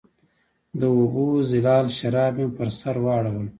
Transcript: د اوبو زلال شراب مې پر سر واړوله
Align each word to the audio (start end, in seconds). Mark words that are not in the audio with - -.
د 0.79 0.81
اوبو 0.97 1.25
زلال 1.51 1.85
شراب 1.97 2.33
مې 2.39 2.47
پر 2.57 2.67
سر 2.79 2.95
واړوله 3.03 3.49